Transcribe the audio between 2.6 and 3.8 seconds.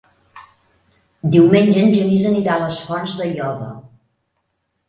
les Fonts d'Aiòder.